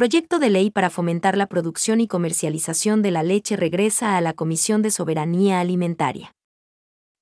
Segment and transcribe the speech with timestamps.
[0.00, 4.32] Proyecto de ley para fomentar la producción y comercialización de la leche regresa a la
[4.32, 6.34] Comisión de Soberanía Alimentaria.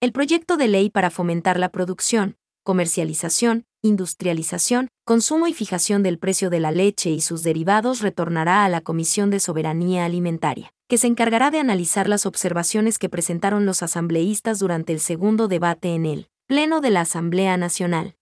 [0.00, 6.50] El proyecto de ley para fomentar la producción, comercialización, industrialización, consumo y fijación del precio
[6.50, 11.08] de la leche y sus derivados retornará a la Comisión de Soberanía Alimentaria, que se
[11.08, 16.28] encargará de analizar las observaciones que presentaron los asambleístas durante el segundo debate en el
[16.46, 18.14] Pleno de la Asamblea Nacional.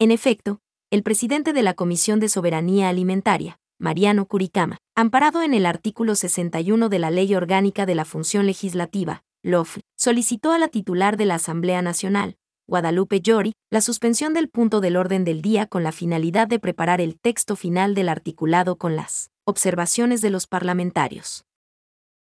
[0.00, 0.58] En efecto,
[0.90, 6.90] el presidente de la Comisión de Soberanía Alimentaria, Mariano Curicama, amparado en el artículo 61
[6.90, 11.36] de la Ley Orgánica de la Función Legislativa, LOF, solicitó a la titular de la
[11.36, 12.36] Asamblea Nacional,
[12.68, 17.00] Guadalupe Llori, la suspensión del punto del orden del día con la finalidad de preparar
[17.00, 21.46] el texto final del articulado con las observaciones de los parlamentarios.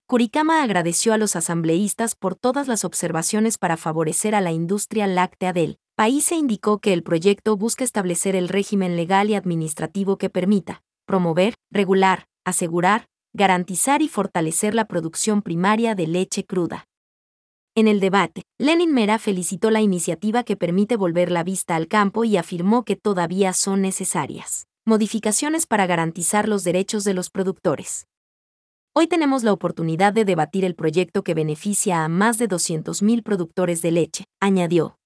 [0.09, 5.52] Curicama agradeció a los asambleístas por todas las observaciones para favorecer a la industria láctea
[5.52, 10.30] del país e indicó que el proyecto busca establecer el régimen legal y administrativo que
[10.30, 16.86] permita promover, regular, asegurar, garantizar y fortalecer la producción primaria de leche cruda.
[17.77, 22.24] En el debate, Lenin Mera felicitó la iniciativa que permite volver la vista al campo
[22.24, 28.06] y afirmó que todavía son necesarias modificaciones para garantizar los derechos de los productores.
[28.94, 33.80] Hoy tenemos la oportunidad de debatir el proyecto que beneficia a más de 200.000 productores
[33.80, 34.98] de leche, añadió.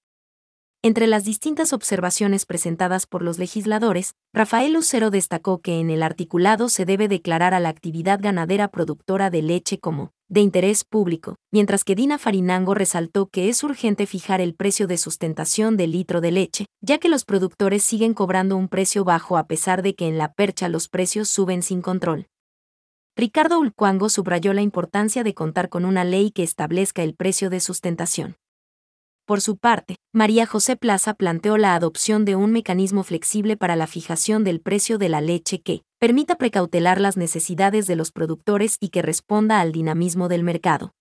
[0.81, 6.69] Entre las distintas observaciones presentadas por los legisladores, Rafael Lucero destacó que en el articulado
[6.69, 11.83] se debe declarar a la actividad ganadera productora de leche como de interés público, mientras
[11.83, 16.31] que Dina Farinango resaltó que es urgente fijar el precio de sustentación del litro de
[16.31, 20.17] leche, ya que los productores siguen cobrando un precio bajo a pesar de que en
[20.17, 22.27] la percha los precios suben sin control.
[23.17, 27.59] Ricardo Ulcuango subrayó la importancia de contar con una ley que establezca el precio de
[27.59, 28.37] sustentación.
[29.29, 33.85] Por su parte, María José Plaza planteó la adopción de un mecanismo flexible para la
[33.85, 38.89] fijación del precio de la leche que permita precautelar las necesidades de los productores y
[38.89, 40.95] que responda al dinamismo del mercado.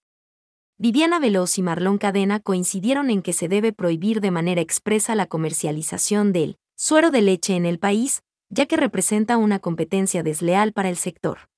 [0.76, 5.24] Viviana Veloz y Marlon Cadena coincidieron en que se debe prohibir de manera expresa la
[5.24, 10.90] comercialización del suero de leche en el país, ya que representa una competencia desleal para
[10.90, 11.48] el sector.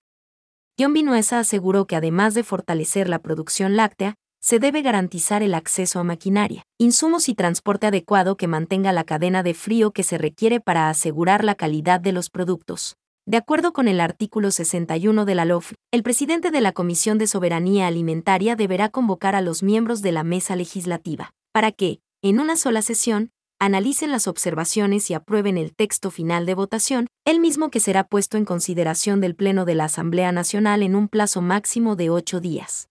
[0.79, 6.01] John Vinuesa aseguró que además de fortalecer la producción láctea, se debe garantizar el acceso
[6.01, 10.61] a maquinaria, insumos y transporte adecuado que mantenga la cadena de frío que se requiere
[10.61, 12.97] para asegurar la calidad de los productos.
[13.27, 17.27] De acuerdo con el artículo 61 de la LOF, el presidente de la Comisión de
[17.27, 22.57] Soberanía Alimentaria deberá convocar a los miembros de la mesa legislativa, para que, en una
[22.57, 23.31] sola sesión,
[23.61, 28.39] analicen las observaciones y aprueben el texto final de votación, el mismo que será puesto
[28.39, 32.90] en consideración del Pleno de la Asamblea Nacional en un plazo máximo de ocho días.